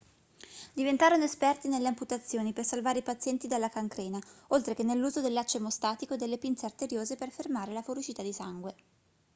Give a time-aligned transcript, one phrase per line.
[0.73, 5.57] diventarono esperti nelle amputazioni per salvare i pazienti dalla cancrena oltre che nell'uso del laccio
[5.57, 8.75] emostatico e delle pinze arteriose per fermare la fuoriuscita di sangue